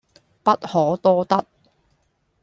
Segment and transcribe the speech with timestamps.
[0.41, 1.45] 不可多得